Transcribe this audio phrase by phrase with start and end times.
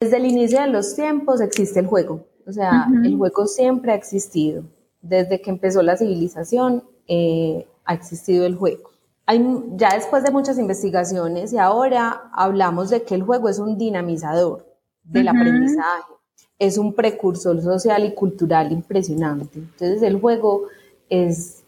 [0.00, 3.96] Desde el inicio de los tiempos existe el juego, o sea, el juego siempre ha
[3.96, 4.62] existido.
[5.02, 8.90] Desde que empezó la civilización eh, ha existido el juego.
[9.26, 13.76] Hay, ya después de muchas investigaciones y ahora hablamos de que el juego es un
[13.76, 14.66] dinamizador
[15.02, 16.12] del aprendizaje,
[16.60, 19.58] es un precursor social y cultural impresionante.
[19.58, 20.68] Entonces el juego
[21.08, 21.64] es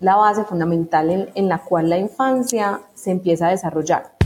[0.00, 4.19] la base fundamental en la cual la infancia se empieza a desarrollar.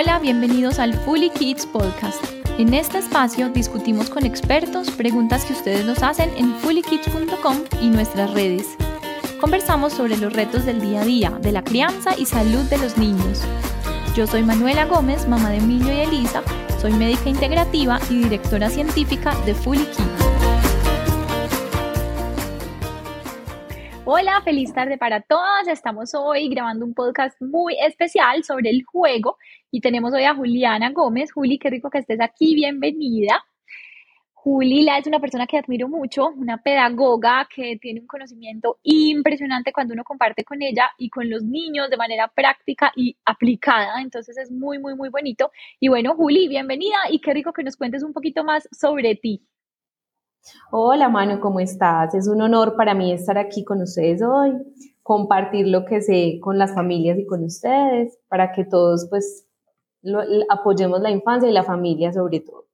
[0.00, 2.24] Hola, bienvenidos al Fully Kids Podcast.
[2.56, 8.32] En este espacio discutimos con expertos preguntas que ustedes nos hacen en fullykids.com y nuestras
[8.32, 8.76] redes.
[9.40, 12.96] Conversamos sobre los retos del día a día, de la crianza y salud de los
[12.96, 13.42] niños.
[14.14, 16.44] Yo soy Manuela Gómez, mamá de Emilio y Elisa,
[16.80, 20.37] soy médica integrativa y directora científica de Fully Kids.
[24.10, 25.68] Hola, feliz tarde para todas.
[25.68, 29.36] Estamos hoy grabando un podcast muy especial sobre el juego
[29.70, 31.30] y tenemos hoy a Juliana Gómez.
[31.30, 33.44] Juli, qué rico que estés aquí, bienvenida.
[34.32, 39.92] Juli es una persona que admiro mucho, una pedagoga que tiene un conocimiento impresionante cuando
[39.92, 44.00] uno comparte con ella y con los niños de manera práctica y aplicada.
[44.00, 45.50] Entonces es muy, muy, muy bonito.
[45.80, 49.42] Y bueno, Juli, bienvenida y qué rico que nos cuentes un poquito más sobre ti.
[50.70, 52.14] Hola Manu, ¿cómo estás?
[52.14, 54.52] Es un honor para mí estar aquí con ustedes hoy,
[55.02, 59.46] compartir lo que sé con las familias y con ustedes, para que todos pues
[60.48, 62.66] apoyemos la infancia y la familia sobre todo.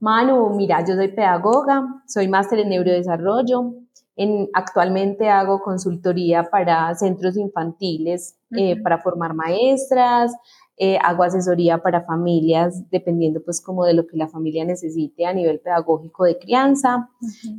[0.00, 3.74] Manu, mira, yo soy pedagoga, soy máster en neurodesarrollo,
[4.16, 10.32] en, actualmente hago consultoría para centros infantiles, eh, para formar maestras,
[10.76, 15.32] eh, hago asesoría para familias dependiendo pues como de lo que la familia necesite a
[15.32, 17.08] nivel pedagógico de crianza.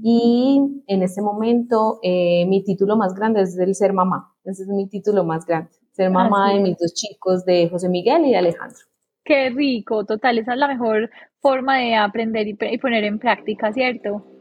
[0.03, 4.69] Y en este momento eh, mi título más grande es el ser mamá, ese es
[4.69, 8.37] mi título más grande, ser mamá de mis dos chicos de José Miguel y de
[8.37, 8.79] Alejandro.
[9.23, 11.09] Qué rico, total, esa es la mejor
[11.39, 14.32] forma de aprender y, y poner en práctica, ¿cierto?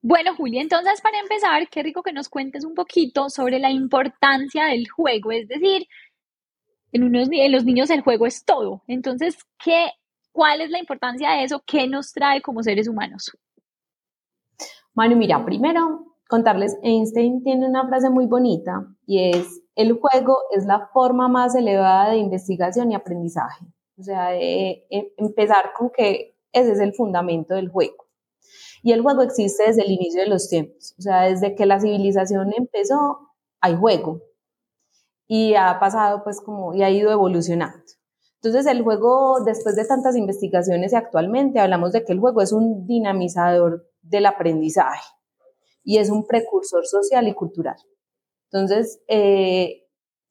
[0.00, 4.66] Bueno, Julia, entonces para empezar, qué rico que nos cuentes un poquito sobre la importancia
[4.66, 5.86] del juego, es decir,
[6.92, 8.82] en, unos, en los niños el juego es todo.
[8.86, 9.90] Entonces, ¿qué,
[10.30, 11.62] ¿cuál es la importancia de eso?
[11.66, 13.30] ¿Qué nos trae como seres humanos?
[14.94, 20.64] Bueno, mira, primero contarles, Einstein tiene una frase muy bonita y es, el juego es
[20.64, 23.66] la forma más elevada de investigación y aprendizaje.
[23.98, 24.86] O sea, de,
[25.18, 28.01] empezar con que ese es el fundamento del juego.
[28.82, 30.94] Y el juego existe desde el inicio de los tiempos.
[30.98, 33.30] O sea, desde que la civilización empezó,
[33.60, 34.22] hay juego
[35.26, 37.82] y ha pasado pues como y ha ido evolucionando.
[38.42, 42.52] Entonces el juego, después de tantas investigaciones y actualmente hablamos de que el juego es
[42.52, 45.08] un dinamizador del aprendizaje
[45.84, 47.76] y es un precursor social y cultural.
[48.50, 49.86] Entonces, eh,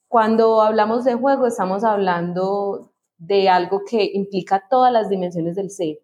[0.07, 5.97] cuando hablamos de juego estamos hablando de algo que implica todas las dimensiones del ser.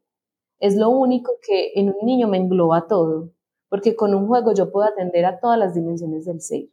[0.60, 3.30] Es lo único que en un niño me engloba todo,
[3.70, 6.68] porque con un juego yo puedo atender a todas las dimensiones del ser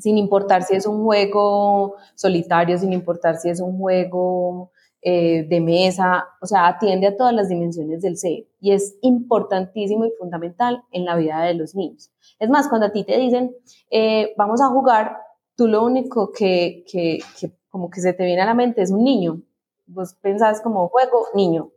[0.00, 4.72] sin importar si es un juego solitario, sin importar si es un juego
[5.02, 10.04] eh, de mesa, o sea, atiende a todas las dimensiones del ser y es importantísimo
[10.04, 12.10] y fundamental en la vida de los niños.
[12.38, 13.54] Es más, cuando a ti te dicen,
[13.90, 15.16] eh, vamos a jugar,
[15.56, 18.90] tú lo único que, que, que como que se te viene a la mente es
[18.90, 19.42] un niño.
[19.86, 21.70] Vos pensás como juego, niño.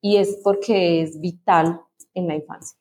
[0.00, 1.80] Y es porque es vital
[2.14, 2.78] en la infancia.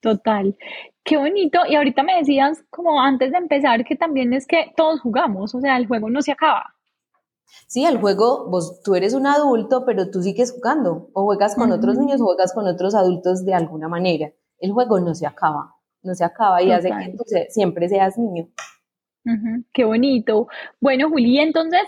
[0.00, 0.56] Total.
[1.04, 1.60] Qué bonito.
[1.68, 5.60] Y ahorita me decías, como antes de empezar, que también es que todos jugamos, o
[5.60, 6.74] sea, el juego no se acaba.
[7.66, 11.72] Sí, el juego, vos, tú eres un adulto, pero tú sigues jugando, o juegas con
[11.72, 14.32] otros niños, o juegas con otros adultos de alguna manera.
[14.58, 18.48] El juego no se acaba, no se acaba y hace que tú siempre seas niño
[19.72, 20.48] qué bonito.
[20.80, 21.82] Bueno, Juli, entonces,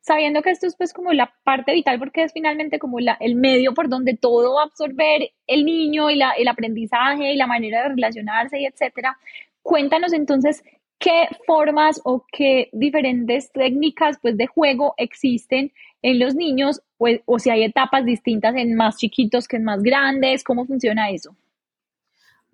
[0.00, 3.34] sabiendo que esto es pues como la parte vital, porque es finalmente como la, el
[3.34, 7.46] medio por donde todo va a absorber el niño y la, el aprendizaje y la
[7.46, 9.18] manera de relacionarse y etcétera,
[9.62, 10.62] cuéntanos entonces
[10.98, 15.72] qué formas o qué diferentes técnicas pues de juego existen
[16.02, 19.82] en los niños pues, o si hay etapas distintas en más chiquitos que en más
[19.82, 21.36] grandes, ¿cómo funciona eso?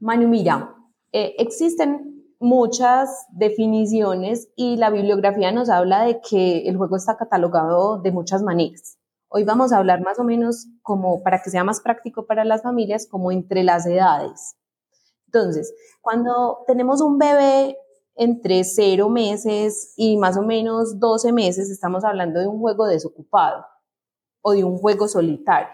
[0.00, 0.75] Manu, mira,
[1.12, 7.99] eh, existen muchas definiciones y la bibliografía nos habla de que el juego está catalogado
[7.99, 8.99] de muchas maneras.
[9.29, 12.62] Hoy vamos a hablar más o menos como, para que sea más práctico para las
[12.62, 14.56] familias, como entre las edades.
[15.27, 17.79] Entonces, cuando tenemos un bebé
[18.17, 23.65] entre 0 meses y más o menos 12 meses, estamos hablando de un juego desocupado
[24.43, 25.69] o de un juego solitario.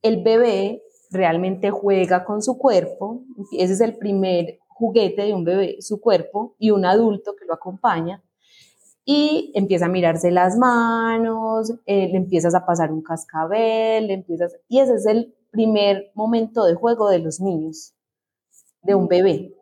[0.00, 5.76] El bebé realmente juega con su cuerpo, ese es el primer juguete de un bebé,
[5.80, 8.22] su cuerpo, y un adulto que lo acompaña.
[9.04, 14.54] y empieza a mirarse las manos, eh, le empiezas a pasar un cascabel, le empiezas,
[14.68, 17.94] y ese es el primer momento de juego de los niños,
[18.82, 19.56] de un bebé.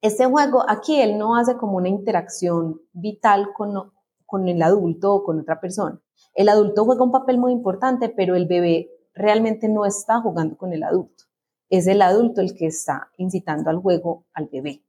[0.00, 3.92] Este juego, aquí él no hace como una interacción vital con,
[4.26, 6.00] con el adulto o con otra persona.
[6.34, 10.72] El adulto juega un papel muy importante, pero el bebé realmente no está jugando con
[10.72, 11.24] el adulto.
[11.68, 14.82] Es el adulto el que está incitando al juego al bebé,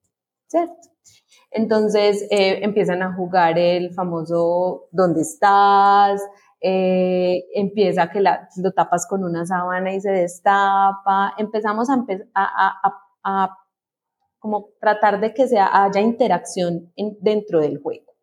[0.47, 0.89] ¿cierto?
[1.51, 6.21] Entonces eh, empiezan a jugar el famoso ¿dónde estás?
[6.59, 11.33] Eh, empieza que lo tapas con una sábana y se destapa.
[11.38, 12.03] Empezamos a,
[13.24, 13.57] a,
[14.39, 16.91] como tratar de que haya interacción
[17.21, 18.13] dentro del juego.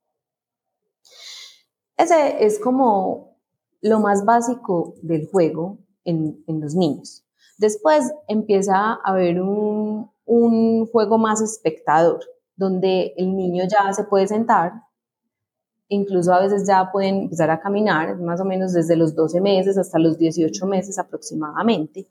[1.96, 3.38] Ese es como
[3.80, 7.24] lo más básico del juego en, los niños.
[7.58, 12.20] Después empieza a haber un, un juego más espectador
[12.56, 14.72] donde el niño ya se puede sentar,
[15.88, 19.76] incluso a veces ya pueden empezar a caminar, más o menos desde los 12 meses
[19.76, 22.08] hasta los 18 meses aproximadamente,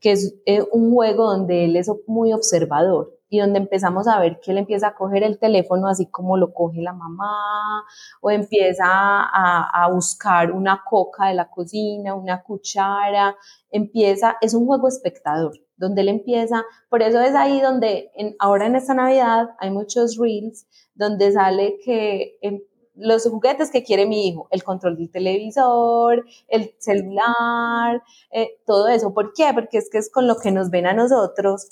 [0.00, 4.38] que es eh, un juego donde él es muy observador y donde empezamos a ver
[4.40, 7.84] que él empieza a coger el teléfono así como lo coge la mamá,
[8.20, 13.34] o empieza a, a buscar una coca de la cocina, una cuchara,
[13.70, 18.76] empieza, es un juego espectador donde él empieza, por eso es ahí donde ahora en
[18.76, 22.38] esta Navidad hay muchos reels donde sale que
[22.96, 29.12] los juguetes que quiere mi hijo, el control del televisor, el celular, eh, todo eso.
[29.12, 29.50] ¿Por qué?
[29.54, 31.68] Porque es que es con lo que nos ven a nosotros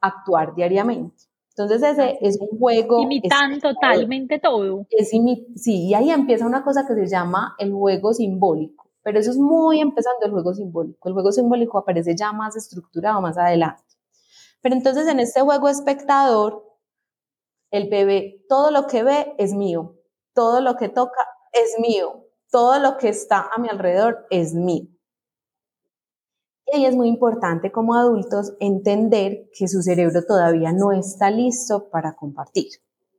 [0.00, 1.24] actuar diariamente.
[1.50, 3.02] Entonces ese es un juego.
[3.02, 4.86] Imitan totalmente todo.
[4.90, 8.90] Es sí, y ahí empieza una cosa que se llama el juego simbólico.
[9.02, 11.08] Pero eso es muy empezando el juego simbólico.
[11.08, 13.82] El juego simbólico aparece ya más estructurado más adelante.
[14.60, 16.64] Pero entonces en este juego espectador,
[17.70, 19.96] el bebé, todo lo que ve es mío,
[20.34, 21.20] todo lo que toca
[21.52, 24.86] es mío, todo lo que está a mi alrededor es mío.
[26.74, 32.14] Y es muy importante como adultos entender que su cerebro todavía no está listo para
[32.14, 32.68] compartir,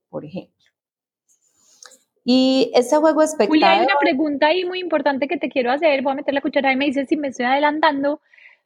[0.10, 0.54] por ejemplo.
[2.26, 3.50] Y ese juego espectador...
[3.50, 6.02] Julia, hay una pregunta ahí muy importante que te quiero hacer.
[6.02, 8.22] Voy a meter la cuchara y me dices si me estoy adelantando.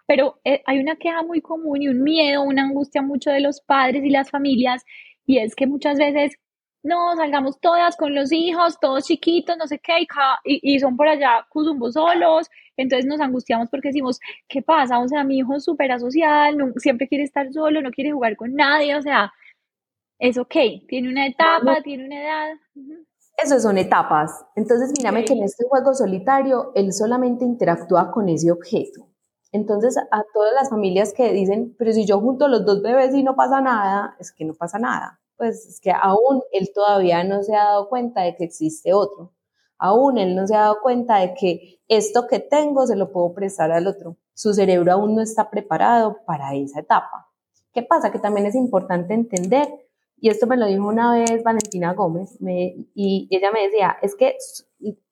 [0.05, 3.61] Pero eh, hay una queja muy común y un miedo, una angustia mucho de los
[3.61, 4.85] padres y las familias.
[5.25, 6.38] Y es que muchas veces
[6.83, 10.07] no salgamos todas con los hijos, todos chiquitos, no sé qué,
[10.45, 15.00] y, y son por allá cuzumbo solos, entonces nos angustiamos porque decimos, ¿qué pasa?
[15.00, 18.53] O sea, mi hijo es súper asocial, siempre quiere estar solo, no quiere jugar con
[18.53, 19.31] nadie, o sea,
[20.19, 20.56] es ok,
[20.88, 22.56] tiene una etapa, tiene una edad.
[23.38, 24.45] Eso son etapas.
[24.56, 29.07] Entonces, mírame que en este juego solitario, él solamente interactúa con ese objeto.
[29.51, 33.24] Entonces, a todas las familias que dicen, pero si yo junto los dos bebés y
[33.24, 35.19] no pasa nada, es que no pasa nada.
[35.38, 39.34] Pues es que aún él todavía no se ha dado cuenta de que existe otro.
[39.78, 43.34] Aún él no se ha dado cuenta de que esto que tengo se lo puedo
[43.34, 44.18] prestar al otro.
[44.34, 47.30] Su cerebro aún no está preparado para esa etapa.
[47.72, 48.12] ¿Qué pasa?
[48.12, 49.68] Que también es importante entender
[50.19, 54.36] y esto me lo dijo una vez Valentina Gómez, y ella me decía, es que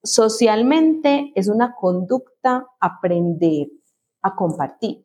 [0.03, 3.67] socialmente es una conducta aprender
[4.23, 5.04] a compartir,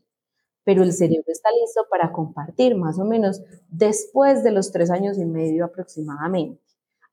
[0.71, 5.19] pero el cerebro está listo para compartir más o menos después de los tres años
[5.19, 6.63] y medio aproximadamente.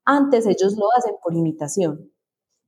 [0.04, 2.08] Antes ellos lo hacen por imitación.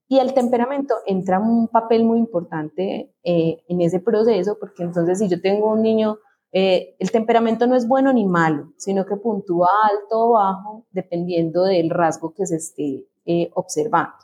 [0.09, 5.29] Y el temperamento entra un papel muy importante eh, en ese proceso, porque entonces si
[5.29, 6.19] yo tengo un niño
[6.51, 11.63] eh, el temperamento no es bueno ni malo, sino que puntúa alto o bajo dependiendo
[11.63, 14.17] del rasgo que se esté eh, observando.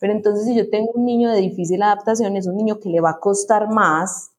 [0.00, 3.00] Pero entonces si yo tengo un niño de difícil adaptación, es un niño que le
[3.00, 4.32] va a costar más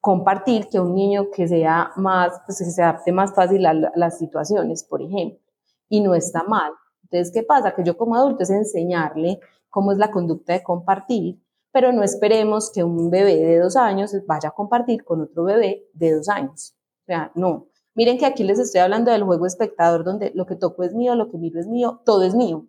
[0.00, 4.18] compartir que un niño que sea más, pues que se adapte más fácil a, las
[4.18, 5.40] situaciones, por ejemplo.
[5.88, 6.72] Y no está mal.
[7.04, 7.74] Entonces, ¿qué pasa?
[7.74, 9.40] Que yo como adulto es enseñarle
[9.70, 14.14] cómo es la conducta de compartir, pero no esperemos que un bebé de dos años
[14.26, 16.74] vaya a compartir con otro bebé de dos años.
[17.02, 17.68] O sea, no.
[17.94, 21.14] Miren que aquí les estoy hablando del juego espectador, donde lo que toco es mío,
[21.14, 22.66] lo que miro es mío, todo es mío.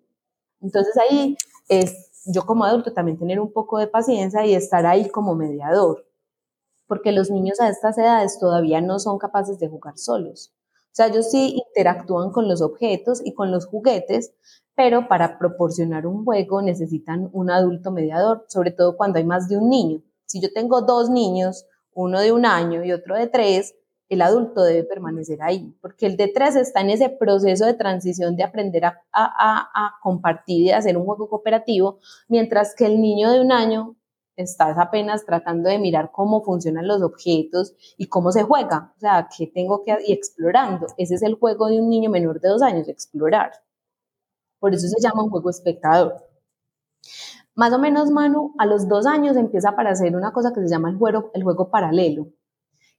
[0.61, 5.09] Entonces ahí es yo como adulto también tener un poco de paciencia y estar ahí
[5.09, 6.05] como mediador,
[6.89, 10.51] porque los niños a estas edades todavía no son capaces de jugar solos.
[10.87, 14.33] O sea, ellos sí interactúan con los objetos y con los juguetes,
[14.75, 19.57] pero para proporcionar un juego necesitan un adulto mediador, sobre todo cuando hay más de
[19.57, 20.01] un niño.
[20.25, 23.75] Si yo tengo dos niños, uno de un año y otro de tres,
[24.09, 28.35] el adulto debe permanecer ahí, porque el de tres está en ese proceso de transición
[28.35, 33.41] de aprender a, a, compartir y hacer un juego cooperativo, mientras que el niño de
[33.41, 33.95] un año
[34.43, 39.27] está apenas tratando de mirar cómo funcionan los objetos y cómo se juega, o sea,
[39.35, 40.87] qué tengo que ir explorando.
[40.97, 43.51] Ese es el juego de un niño menor de dos años, explorar.
[44.59, 46.25] Por eso se llama un juego espectador.
[47.53, 50.69] Más o menos, Manu, a los dos años empieza a aparecer una cosa que se
[50.69, 52.29] llama el juego, el juego paralelo,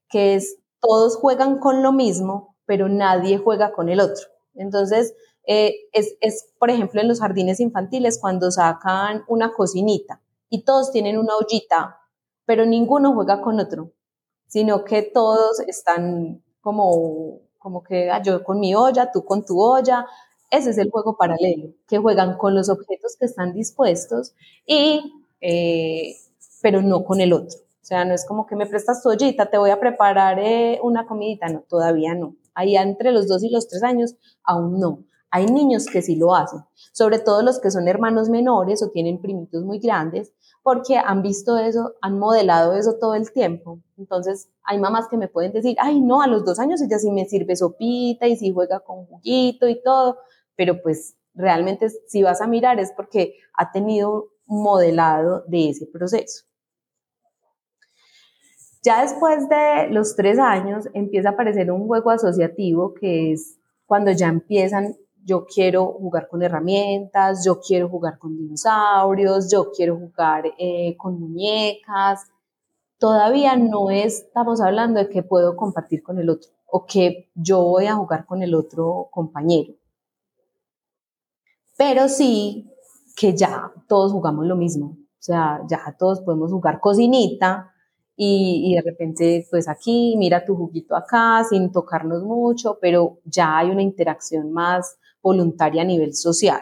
[0.09, 4.27] que es todos juegan con lo mismo, pero nadie juega con el otro.
[4.53, 5.15] Entonces,
[5.47, 10.21] eh, es, es, por ejemplo, en los jardines infantiles cuando sacan una cocinita
[10.51, 11.97] y todos tienen una ollita,
[12.45, 13.93] pero ninguno juega con otro,
[14.47, 19.59] sino que todos están como, como que ah, yo con mi olla, tú con tu
[19.59, 20.05] olla.
[20.51, 26.17] Ese es el juego paralelo, que juegan con los objetos que están dispuestos y, eh,
[26.61, 27.57] pero no con el otro.
[27.57, 30.79] O sea, no es como que me prestas tu ollita, te voy a preparar eh,
[30.83, 31.47] una comidita.
[31.47, 32.35] No, todavía no.
[32.53, 35.05] Ahí entre los dos y los tres años, aún no.
[35.31, 36.59] Hay niños que sí lo hacen,
[36.91, 41.57] sobre todo los que son hermanos menores o tienen primitos muy grandes, porque han visto
[41.57, 43.79] eso, han modelado eso todo el tiempo.
[43.97, 47.09] Entonces, hay mamás que me pueden decir, ay, no, a los dos años ella sí
[47.11, 50.17] me sirve sopita y sí juega con juguito y todo,
[50.55, 56.45] pero pues realmente si vas a mirar es porque ha tenido modelado de ese proceso.
[58.83, 64.11] Ya después de los tres años empieza a aparecer un juego asociativo que es cuando
[64.11, 70.45] ya empiezan yo quiero jugar con herramientas, yo quiero jugar con dinosaurios, yo quiero jugar
[70.57, 72.27] eh, con muñecas.
[72.97, 77.87] Todavía no estamos hablando de que puedo compartir con el otro o que yo voy
[77.87, 79.73] a jugar con el otro compañero.
[81.77, 82.71] Pero sí
[83.15, 84.97] que ya todos jugamos lo mismo.
[84.97, 87.71] O sea, ya todos podemos jugar cocinita,
[88.23, 93.71] y, de repente, pues aquí, mira tu juguito acá, sin tocarnos mucho, pero ya hay
[93.71, 96.61] una interacción más voluntaria a nivel social.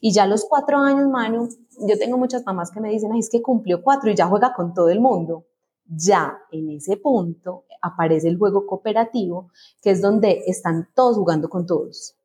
[0.00, 1.48] Y ya los cuatro años, Manu,
[1.88, 4.54] yo tengo muchas mamás que me dicen, Ay, es que cumplió cuatro y ya juega
[4.54, 5.46] con todo el mundo.
[5.84, 9.50] Ya en ese punto aparece el juego cooperativo,
[9.82, 12.16] que es donde están todos jugando con todos.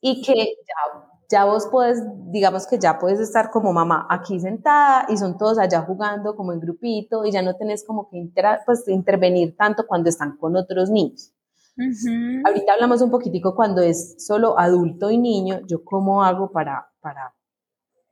[0.00, 5.06] Y que ya, ya vos puedes, digamos que ya puedes estar como mamá aquí sentada
[5.08, 8.30] y son todos allá jugando como en grupito y ya no tenés como que
[8.64, 11.32] pues, intervenir tanto cuando están con otros niños.
[11.76, 17.34] Ahorita hablamos un poquitico cuando es solo adulto y niño, yo cómo hago para, para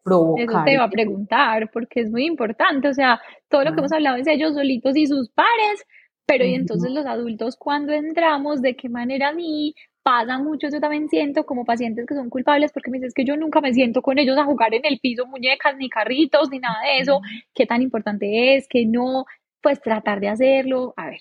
[0.02, 0.44] provocar.
[0.44, 3.92] Eso te iba a preguntar, porque es muy importante, o sea, todo lo que hemos
[3.92, 5.84] hablado es ellos solitos y sus pares,
[6.26, 10.80] pero y entonces los adultos cuando entramos, de qué manera a mí pasa mucho, yo
[10.80, 14.02] también siento como pacientes que son culpables porque me dices que yo nunca me siento
[14.02, 17.22] con ellos a jugar en el piso muñecas, ni carritos, ni nada de eso,
[17.54, 19.24] qué tan importante es, que no,
[19.62, 21.20] pues tratar de hacerlo, a ver.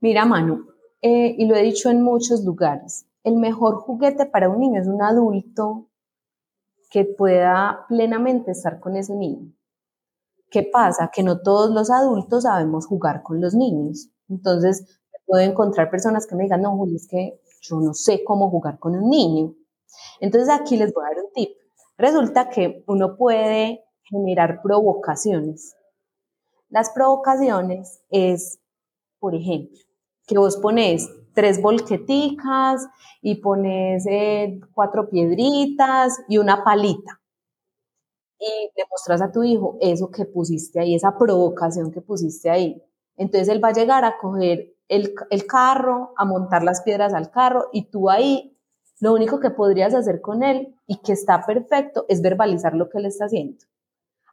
[0.00, 0.66] Mira, Manu,
[1.02, 4.88] eh, y lo he dicho en muchos lugares, el mejor juguete para un niño es
[4.88, 5.88] un adulto
[6.90, 9.52] que pueda plenamente estar con ese niño.
[10.50, 11.10] ¿Qué pasa?
[11.14, 14.10] Que no todos los adultos sabemos jugar con los niños.
[14.28, 18.50] Entonces, puedo encontrar personas que me digan, no, Juli, es que yo no sé cómo
[18.50, 19.54] jugar con un niño.
[20.18, 21.50] Entonces, aquí les voy a dar un tip.
[21.96, 25.76] Resulta que uno puede generar provocaciones.
[26.68, 28.58] Las provocaciones es,
[29.20, 29.78] por ejemplo,
[30.30, 32.86] que vos pones tres volqueticas
[33.20, 37.20] y pones eh, cuatro piedritas y una palita.
[38.38, 42.80] Y le mostras a tu hijo eso que pusiste ahí, esa provocación que pusiste ahí.
[43.16, 47.30] Entonces él va a llegar a coger el, el carro, a montar las piedras al
[47.30, 48.56] carro y tú ahí
[49.00, 52.98] lo único que podrías hacer con él y que está perfecto es verbalizar lo que
[52.98, 53.64] él está haciendo.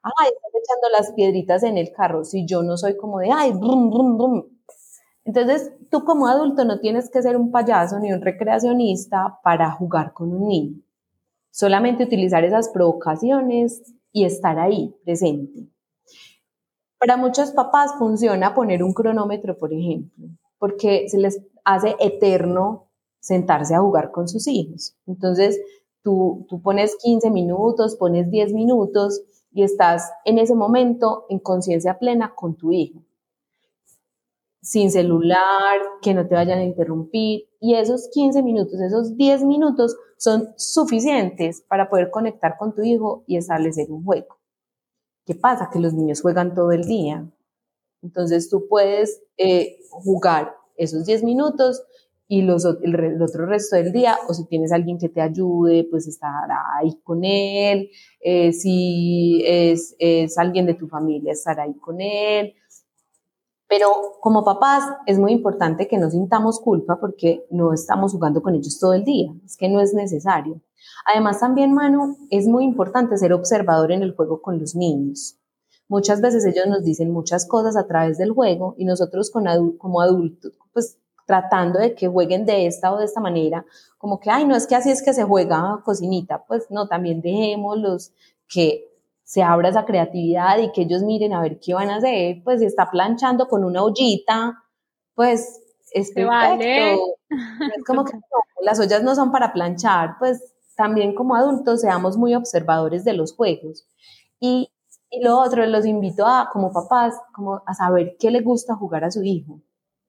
[0.03, 2.23] Ay, estás echando las piedritas en el carro.
[2.23, 4.43] Si yo no soy como de, ay, brum, brum, brum,
[5.27, 10.13] entonces, tú como adulto no tienes que ser un payaso ni un recreacionista para jugar
[10.13, 10.81] con un niño.
[11.51, 15.67] Solamente utilizar esas provocaciones y estar ahí, presente.
[16.97, 20.27] Para muchos papás funciona poner un cronómetro, por ejemplo,
[20.59, 22.87] porque se les hace eterno
[23.19, 24.95] sentarse a jugar con sus hijos.
[25.07, 25.59] Entonces,
[26.03, 31.99] tú, tú pones 15 minutos, pones 10 minutos y estás en ese momento en conciencia
[31.99, 33.01] plena con tu hijo
[34.61, 37.43] sin celular, que no te vayan a interrumpir.
[37.59, 43.23] Y esos 15 minutos, esos 10 minutos son suficientes para poder conectar con tu hijo
[43.27, 44.37] y establecer un juego.
[45.25, 45.69] ¿Qué pasa?
[45.71, 47.29] Que los niños juegan todo el día.
[48.01, 51.83] Entonces tú puedes eh, jugar esos 10 minutos
[52.29, 56.07] y los, el, otro resto del día, o si tienes alguien que te ayude, pues
[56.07, 62.01] estar ahí con él, eh, si es, es alguien de tu familia, estar ahí con
[62.01, 62.53] él,
[63.67, 63.89] pero
[64.21, 68.79] como papás es muy importante que no sintamos culpa porque no estamos jugando con ellos
[68.79, 69.33] todo el día.
[69.45, 70.61] Es que no es necesario.
[71.05, 75.37] Además también, Manu, es muy importante ser observador en el juego con los niños.
[75.89, 80.53] Muchas veces ellos nos dicen muchas cosas a través del juego y nosotros como adultos,
[80.73, 83.65] pues tratando de que jueguen de esta o de esta manera,
[83.97, 87.21] como que, ay, no es que así es que se juega cocinita, pues no, también
[87.21, 88.13] dejémoslos
[88.47, 88.86] que
[89.27, 92.61] se abra esa creatividad y que ellos miren a ver qué van a hacer, pues
[92.61, 94.63] si está planchando con una ollita,
[95.15, 95.59] pues
[95.91, 97.17] es perfecto.
[97.29, 98.13] Es como que
[98.61, 103.35] las ollas no son para planchar, pues también como adultos seamos muy observadores de los
[103.35, 103.85] juegos.
[104.39, 104.71] Y,
[105.09, 109.03] y lo otro, los invito a, como papás, como a saber qué le gusta jugar
[109.03, 109.59] a su hijo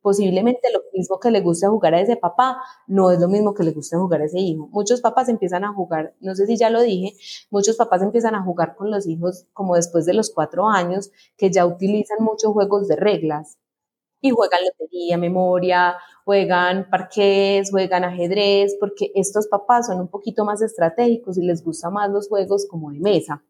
[0.03, 3.63] posiblemente lo mismo que le gusta jugar a ese papá no es lo mismo que
[3.63, 4.69] le gusta jugar a ese hijo.
[4.73, 7.15] Muchos papás empiezan a jugar, no sé si ya lo dije,
[7.51, 11.51] muchos papás empiezan a jugar con los hijos como después de los cuatro años, que
[11.51, 13.59] ya utilizan muchos juegos de reglas
[14.21, 20.61] y juegan lotería, memoria, juegan parqués, juegan ajedrez, porque estos papás son un poquito más
[20.63, 23.45] estratégicos y les gustan más los juegos como de mesa.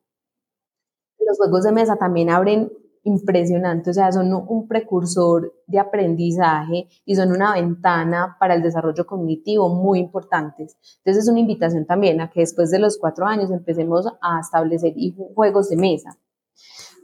[1.18, 2.70] Los juegos de mesa también abren
[3.08, 9.06] impresionante, o sea, son un precursor de aprendizaje y son una ventana para el desarrollo
[9.06, 10.76] cognitivo muy importantes.
[10.98, 14.94] Entonces es una invitación también a que después de los cuatro años empecemos a establecer
[15.34, 16.18] juegos de mesa.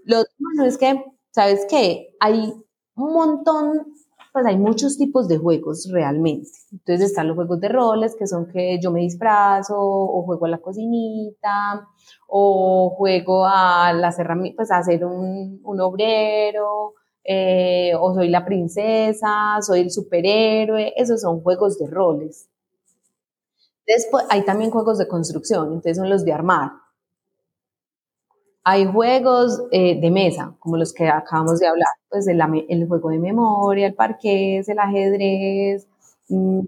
[0.04, 2.14] Lo otro es que, ¿sabes qué?
[2.20, 2.52] Hay
[2.96, 3.86] un montón
[4.34, 6.50] pues hay muchos tipos de juegos realmente.
[6.72, 10.48] Entonces están los juegos de roles, que son que yo me disfrazo, o juego a
[10.48, 11.86] la cocinita,
[12.26, 18.44] o juego a las herramientas, pues a hacer un, un obrero, eh, o soy la
[18.44, 22.48] princesa, soy el superhéroe, esos son juegos de roles.
[23.86, 26.72] Después hay también juegos de construcción, entonces son los de armar.
[28.66, 33.10] Hay juegos eh, de mesa, como los que acabamos de hablar, pues el, el juego
[33.10, 35.86] de memoria, el parqués, el ajedrez.
[36.30, 36.60] Mm,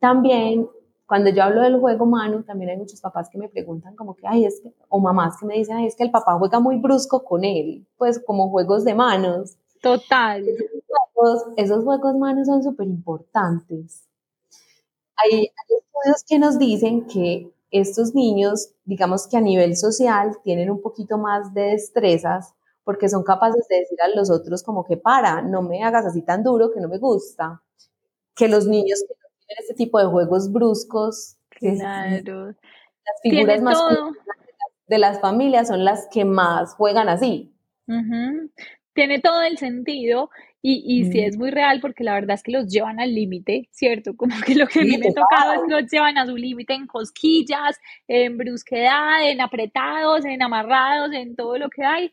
[0.00, 0.68] también,
[1.06, 4.26] cuando yo hablo del juego mano, también hay muchos papás que me preguntan como que,
[4.26, 6.78] ay, es que, o mamás que me dicen, ay, es que el papá juega muy
[6.78, 9.56] brusco con él, pues como juegos de manos.
[9.80, 10.42] Total.
[10.42, 10.70] Esos
[11.14, 14.08] juegos, esos juegos manos son súper importantes.
[15.16, 20.70] Hay, hay estudios que nos dicen que estos niños, digamos que a nivel social, tienen
[20.70, 24.96] un poquito más de destrezas porque son capaces de decir a los otros como que
[24.96, 27.62] para, no me hagas así tan duro que no me gusta.
[28.34, 32.46] Que los niños que no tienen este tipo de juegos bruscos, claro.
[32.46, 33.78] las figuras más
[34.88, 37.54] de las familias son las que más juegan así.
[38.94, 40.30] Tiene todo el sentido
[40.64, 43.68] y, y sí es muy real porque la verdad es que los llevan al límite,
[43.72, 44.16] ¿cierto?
[44.16, 46.36] Como que lo que a mí me ha tocado es que los llevan a su
[46.36, 52.12] límite en cosquillas, en brusquedad, en apretados, en amarrados, en todo lo que hay.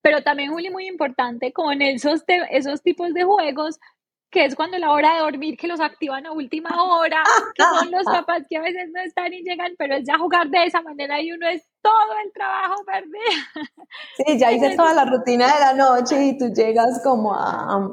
[0.00, 3.80] Pero también, Juli, muy importante con esos, esos tipos de juegos,
[4.30, 7.22] que es cuando la hora de dormir, que los activan a última hora,
[7.54, 10.48] que son los papás que a veces no están y llegan, pero es ya jugar
[10.48, 13.68] de esa manera y uno es todo el trabajo perdido.
[14.16, 17.90] Sí, ya hice toda la rutina de la noche y tú llegas como a...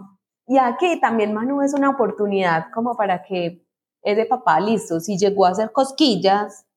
[0.48, 3.66] Y aquí también, Manu, es una oportunidad como para que
[4.04, 6.68] ese papá, listo, si llegó a hacer cosquillas,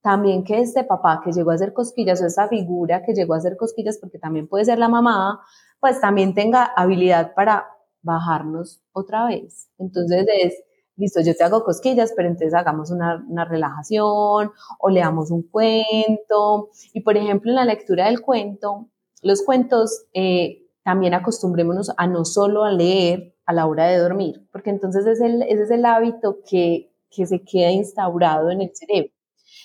[0.00, 3.38] también que este papá que llegó a hacer cosquillas o esa figura que llegó a
[3.38, 5.40] hacer cosquillas, porque también puede ser la mamá,
[5.80, 7.73] pues también tenga habilidad para
[8.04, 9.68] bajarnos otra vez.
[9.78, 10.54] Entonces es,
[10.96, 16.70] listo, yo te hago cosquillas, pero entonces hagamos una, una relajación o leamos un cuento.
[16.92, 18.90] Y por ejemplo, en la lectura del cuento,
[19.22, 24.46] los cuentos, eh, también acostumbrémonos a no solo a leer a la hora de dormir,
[24.52, 28.70] porque entonces es el, ese es el hábito que, que se queda instaurado en el
[28.74, 29.10] cerebro.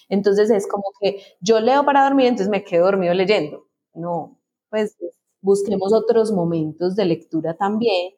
[0.08, 3.68] Entonces es como que yo leo para dormir, entonces me quedo dormido leyendo.
[3.94, 4.96] No, pues
[5.42, 8.14] busquemos otros momentos de lectura también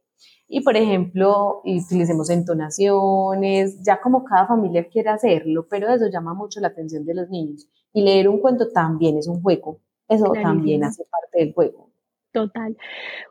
[0.54, 6.60] y, por ejemplo, utilicemos entonaciones, ya como cada familia quiere hacerlo, pero eso llama mucho
[6.60, 7.70] la atención de los niños.
[7.94, 11.90] Y leer un cuento también es un juego, eso también hace parte del juego.
[12.34, 12.76] Total.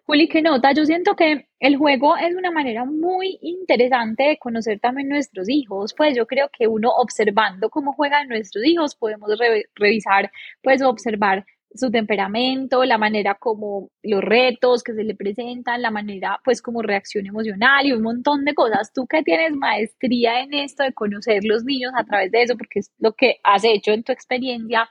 [0.07, 0.73] Juli, ¿qué nota?
[0.73, 5.95] Yo siento que el juego es una manera muy interesante de conocer también nuestros hijos.
[5.95, 9.31] Pues yo creo que uno observando cómo juegan nuestros hijos podemos
[9.75, 10.31] revisar,
[10.63, 16.41] pues observar su temperamento, la manera como los retos que se le presentan, la manera
[16.45, 18.93] pues como reacción emocional y un montón de cosas.
[18.93, 22.81] Tú que tienes maestría en esto de conocer los niños a través de eso, porque
[22.81, 24.91] es lo que has hecho en tu experiencia,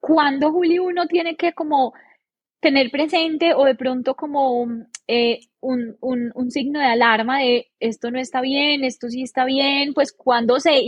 [0.00, 1.92] ¿cuándo, Juli, uno tiene que como
[2.60, 4.66] tener presente o de pronto como
[5.06, 9.94] eh, un, un, signo de alarma de esto no está bien, esto sí está bien,
[9.94, 10.78] pues cuando se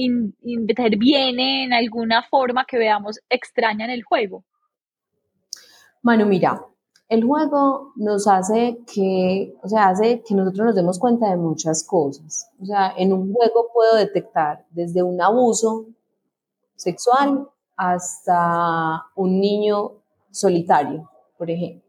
[0.43, 4.45] interviene en alguna forma que veamos extraña en el juego?
[6.03, 6.67] Manu, mira,
[7.09, 11.85] el juego nos hace que, o sea, hace que nosotros nos demos cuenta de muchas
[11.85, 12.49] cosas.
[12.61, 15.87] O sea, en un juego puedo detectar desde un abuso
[16.75, 19.93] sexual hasta un niño
[20.31, 21.83] solitario, por ejemplo.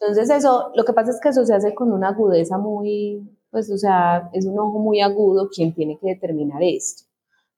[0.00, 3.70] Entonces eso, lo que pasa es que eso se hace con una agudeza muy, pues,
[3.70, 7.07] o sea, es un ojo muy agudo quien tiene que determinar esto.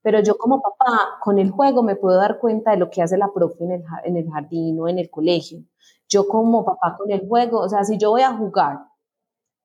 [0.02, 3.18] Pero yo como papá, con el juego me puedo dar cuenta de lo que hace
[3.18, 5.62] la profe en el, jardín o en el colegio.
[6.08, 8.78] Yo como papá con el juego, o sea, si yo voy a jugar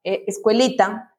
[0.04, 1.16] eh, escuelita,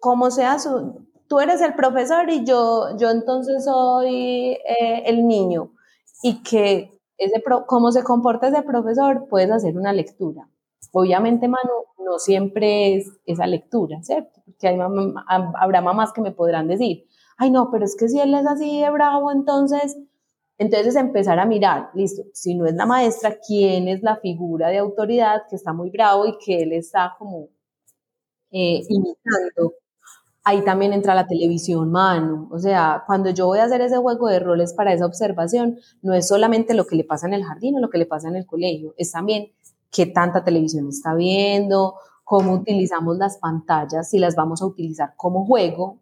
[0.00, 5.72] como sea su, tú eres el profesor y yo, yo entonces soy eh, el niño
[6.22, 10.48] y que ese cómo se comporta ese profesor, puedes hacer una lectura.
[10.92, 11.72] Obviamente, Manu,
[12.04, 14.40] no siempre es esa lectura, ¿cierto?
[14.44, 14.78] Porque
[15.58, 18.80] habrá mamás que me podrán decir, ay no, pero es que si él es así
[18.80, 19.96] de bravo, entonces,
[20.58, 24.78] entonces empezar a mirar, listo, si no es la maestra, ¿quién es la figura de
[24.78, 27.48] autoridad que está muy bravo y que él está como
[28.50, 29.74] eh, imitando?
[30.46, 32.48] Ahí también entra la televisión, mano.
[32.52, 36.12] O sea, cuando yo voy a hacer ese juego de roles para esa observación, no
[36.12, 38.36] es solamente lo que le pasa en el jardín o lo que le pasa en
[38.36, 39.52] el colegio, es también
[39.90, 41.94] qué tanta televisión está viendo,
[42.24, 46.00] cómo utilizamos las pantallas, si las vamos a utilizar como juego,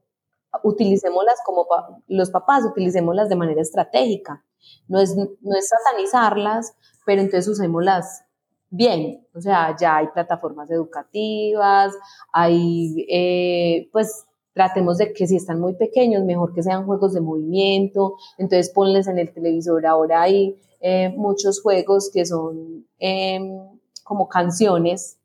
[0.62, 1.66] utilicémoslas como
[2.08, 4.44] los papás, utilicémoslas de manera estratégica.
[4.88, 8.24] No es, no es satanizarlas, pero entonces usémoslas
[8.70, 9.26] bien.
[9.34, 11.94] O sea, ya hay plataformas educativas,
[12.32, 17.20] hay, eh, pues, tratemos de que si están muy pequeños, mejor que sean juegos de
[17.20, 19.86] movimiento, entonces ponles en el televisor.
[19.86, 23.58] Ahora hay eh, muchos juegos que son em,
[24.04, 25.18] como canciones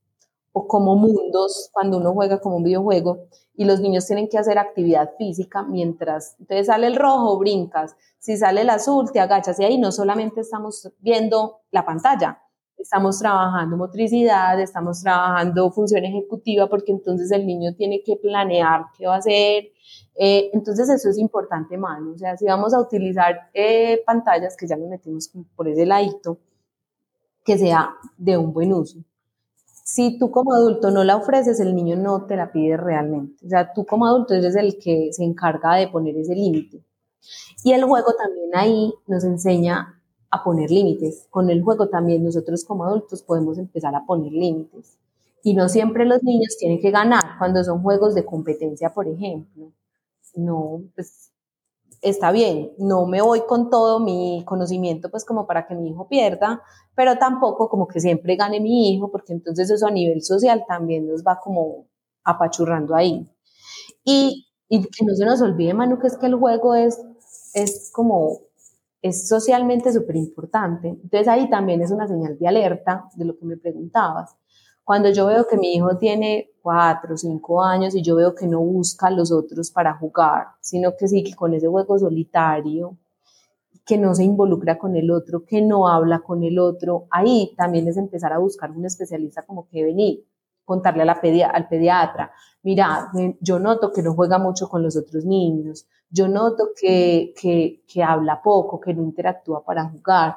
[0.54, 4.58] o como mundos cuando uno juega como un videojuego y los niños tienen que hacer
[4.58, 9.66] actividad física mientras, entonces sale el rojo, brincas, si sale el azul, te agachas y
[9.66, 12.40] ahí no solamente estamos viendo la pantalla,
[12.78, 19.08] estamos trabajando motricidad, estamos trabajando función ejecutiva, porque entonces el niño tiene que planear qué
[19.08, 19.72] va a hacer.
[20.16, 22.12] Eh, entonces eso es importante, mano.
[22.14, 26.38] O sea, si vamos a utilizar eh, pantallas, que ya nos metimos por ese ladito,
[27.44, 29.00] que sea de un buen uso.
[29.90, 33.46] Si tú como adulto no la ofreces, el niño no te la pide realmente.
[33.46, 36.84] O sea, tú como adulto eres el que se encarga de poner ese límite.
[37.64, 41.28] Y el juego también ahí nos enseña a poner límites.
[41.30, 44.98] Con el juego también nosotros como adultos podemos empezar a poner límites.
[45.42, 49.72] Y no siempre los niños tienen que ganar cuando son juegos de competencia, por ejemplo.
[50.36, 51.32] No, pues
[52.10, 56.08] está bien, no me voy con todo mi conocimiento pues como para que mi hijo
[56.08, 56.62] pierda,
[56.96, 61.08] pero tampoco como que siempre gane mi hijo, porque entonces eso a nivel social también
[61.08, 61.88] nos va como
[62.24, 63.30] apachurrando ahí.
[64.04, 67.00] Y, y que no se nos olvide, Manu, que es que el juego es,
[67.54, 68.48] es como
[69.02, 70.90] es socialmente súper importante.
[70.90, 74.36] Entonces ahí también es una señal de alerta de lo que me preguntabas.
[74.84, 78.46] Cuando yo veo que mi hijo tiene cuatro o cinco años y yo veo que
[78.46, 82.98] no busca a los otros para jugar, sino que sigue con ese juego solitario,
[83.86, 87.88] que no se involucra con el otro, que no habla con el otro, ahí también
[87.88, 90.26] es empezar a buscar un especialista como que venir,
[90.66, 91.22] contarle a la
[91.54, 96.72] al pediatra, mira, yo noto que no juega mucho con los otros niños, yo noto
[96.78, 100.36] que, que, habla poco, que no interactúa para jugar.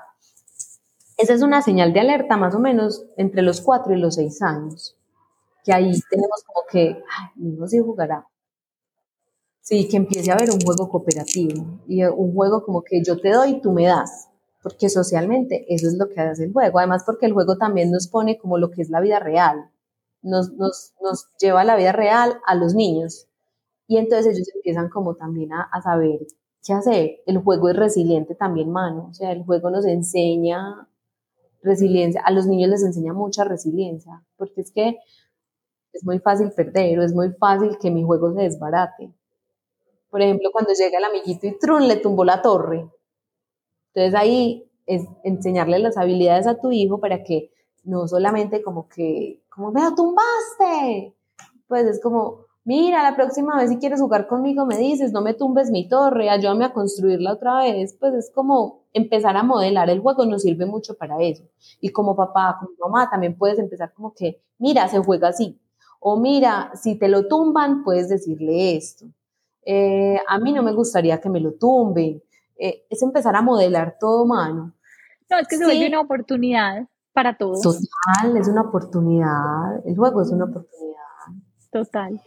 [1.18, 4.40] Esa es una señal de alerta más o menos entre los cuatro y los seis
[4.42, 4.96] años,
[5.64, 8.26] que ahí tenemos como que, ay, mi hijo sí jugará.
[9.60, 13.30] Sí, que empiece a haber un juego cooperativo y un juego como que yo te
[13.30, 14.28] doy y tú me das,
[14.62, 16.78] porque socialmente eso es lo que hace el juego.
[16.78, 19.70] Además, porque el juego también nos pone como lo que es la vida real
[20.22, 23.26] nos, nos, nos lleva a la vida real a los niños.
[23.86, 26.20] Y entonces ellos empiezan como también a, a saber
[26.64, 27.10] qué hacer.
[27.26, 29.08] El juego es resiliente también, mano.
[29.10, 30.88] O sea, el juego nos enseña
[31.62, 32.22] resiliencia.
[32.24, 34.98] A los niños les enseña mucha resiliencia, porque es que
[35.92, 39.10] es muy fácil perder o es muy fácil que mi juego se desbarate.
[40.10, 42.88] Por ejemplo, cuando llega el amiguito y Trun le tumbó la torre.
[43.94, 47.52] Entonces ahí es enseñarle las habilidades a tu hijo para que
[47.84, 51.14] no solamente como que, como me tumbaste,
[51.68, 55.34] pues es como, mira, la próxima vez si quieres jugar conmigo me dices, no me
[55.34, 60.00] tumbes mi torre, ayúdame a construirla otra vez, pues es como empezar a modelar el
[60.00, 61.44] juego nos sirve mucho para eso.
[61.80, 65.58] Y como papá, como mamá, también puedes empezar como que, mira, se juega así.
[66.00, 69.06] O mira, si te lo tumban, puedes decirle esto.
[69.64, 72.22] Eh, a mí no me gustaría que me lo tumben.
[72.58, 74.74] Eh, es empezar a modelar todo mano.
[75.30, 77.60] No, es que se vuelve una oportunidad para todos.
[77.60, 79.86] Total, es una oportunidad.
[79.86, 81.00] El juego es una oportunidad.
[81.70, 82.20] Total.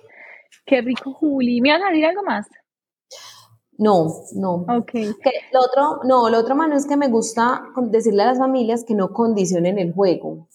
[0.65, 1.59] Qué rico, Juli.
[1.59, 2.47] ¿Me vas a decir algo más?
[3.77, 4.53] No, no.
[4.69, 4.93] Ok.
[5.51, 8.93] lo otro, no, lo otro, mano, es que me gusta decirle a las familias que
[8.93, 10.47] no condicionen el juego.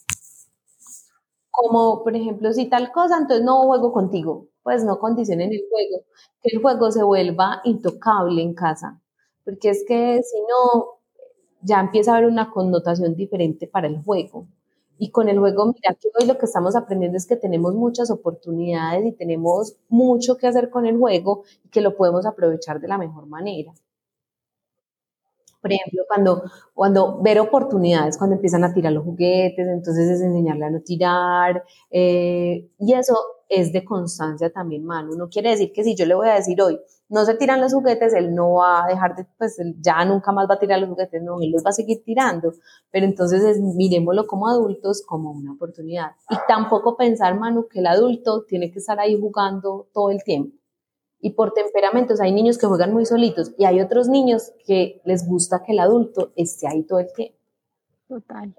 [1.60, 4.46] Como, por ejemplo, si tal cosa, entonces no juego contigo.
[4.62, 6.04] Pues no condicionen el juego.
[6.42, 9.00] Que el juego se vuelva intocable en casa.
[9.44, 11.00] Porque es que si no,
[11.62, 14.46] ya empieza a haber una connotación diferente para el juego.
[14.98, 18.10] Y con el juego, mira que hoy lo que estamos aprendiendo es que tenemos muchas
[18.10, 22.88] oportunidades y tenemos mucho que hacer con el juego y que lo podemos aprovechar de
[22.88, 23.72] la mejor manera.
[25.60, 26.42] Por ejemplo, cuando,
[26.72, 31.64] cuando ver oportunidades, cuando empiezan a tirar los juguetes, entonces es enseñarle a no tirar.
[31.90, 33.16] Eh, y eso
[33.48, 35.10] es de constancia también, mano.
[35.16, 37.72] No quiere decir que si yo le voy a decir hoy, no se tiran los
[37.72, 40.90] juguetes, él no va a dejar de, pues ya nunca más va a tirar los
[40.90, 42.52] juguetes, no, él los va a seguir tirando.
[42.90, 46.12] Pero entonces es, miremoslo como adultos como una oportunidad.
[46.30, 50.58] Y tampoco pensar, mano, que el adulto tiene que estar ahí jugando todo el tiempo
[51.20, 55.26] y por temperamentos hay niños que juegan muy solitos y hay otros niños que les
[55.26, 57.36] gusta que el adulto esté ahí todo el tiempo.
[58.08, 58.54] Total.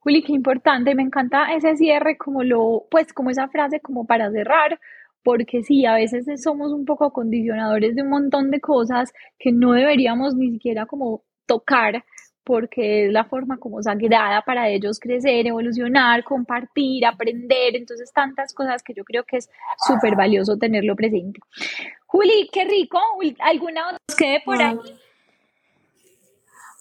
[0.00, 4.30] Juli, qué importante, me encanta ese cierre como lo, pues como esa frase como para
[4.32, 4.80] cerrar,
[5.22, 9.72] porque sí, a veces somos un poco condicionadores de un montón de cosas que no
[9.72, 12.04] deberíamos ni siquiera como tocar
[12.44, 18.82] porque es la forma como sagrada para ellos crecer, evolucionar, compartir, aprender, entonces tantas cosas
[18.82, 19.50] que yo creo que es
[19.86, 21.40] súper valioso tenerlo presente.
[22.06, 22.98] Juli, qué rico,
[23.40, 24.78] ¿alguna otra nos quede por ahí?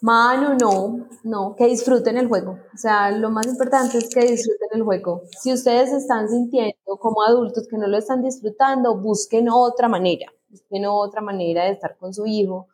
[0.01, 2.57] Mano, no, no, que disfruten el juego.
[2.73, 5.21] O sea, lo más importante es que disfruten el juego.
[5.39, 10.87] Si ustedes están sintiendo como adultos que no lo están disfrutando, busquen otra manera, busquen
[10.87, 12.67] otra manera de estar con su hijo,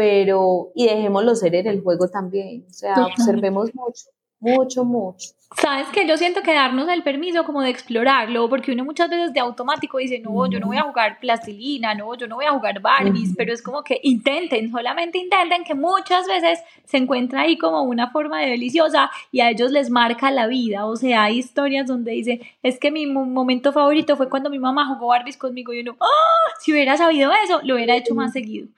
[0.00, 4.06] pero y dejémoslo ser en el juego también, o sea, observemos mucho,
[4.38, 5.28] mucho, mucho.
[5.58, 9.34] Sabes que yo siento que darnos el permiso como de explorarlo, porque uno muchas veces
[9.34, 12.52] de automático dice, no, yo no voy a jugar plastilina, no, yo no voy a
[12.52, 17.58] jugar Barbies, pero es como que intenten, solamente intenten, que muchas veces se encuentra ahí
[17.58, 21.40] como una forma de deliciosa y a ellos les marca la vida, o sea, hay
[21.40, 25.74] historias donde dice, es que mi momento favorito fue cuando mi mamá jugó Barbies conmigo
[25.74, 26.54] y uno, ¡ah!
[26.60, 28.68] Si hubiera sabido eso, lo hubiera hecho más seguido.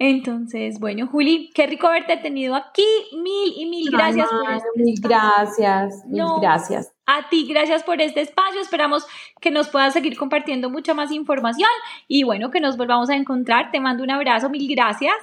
[0.00, 2.86] Entonces, bueno, Juli, qué rico haberte tenido aquí.
[3.12, 6.92] Mil y mil gracias por este Mil gracias, mil gracias.
[7.06, 8.60] A ti, gracias por este espacio.
[8.60, 9.06] Esperamos
[9.40, 11.70] que nos puedas seguir compartiendo mucha más información
[12.06, 13.72] y bueno, que nos volvamos a encontrar.
[13.72, 15.16] Te mando un abrazo, mil gracias.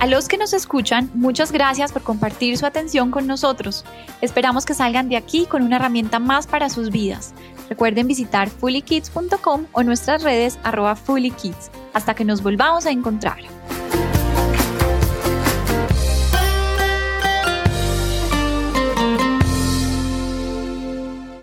[0.00, 3.84] A los que nos escuchan, muchas gracias por compartir su atención con nosotros.
[4.22, 7.34] Esperamos que salgan de aquí con una herramienta más para sus vidas.
[7.70, 11.70] Recuerden visitar fullykids.com o nuestras redes arroba fullykids.
[11.94, 13.38] Hasta que nos volvamos a encontrar.